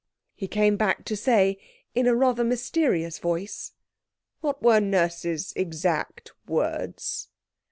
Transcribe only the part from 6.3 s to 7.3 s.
words?'